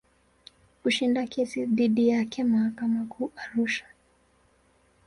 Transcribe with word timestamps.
Kushinda 0.81 1.27
kesi 1.27 1.65
dhidi 1.65 2.07
yake 2.07 2.43
mahakama 2.43 3.05
Kuu 3.05 3.31
Arusha. 3.35 3.85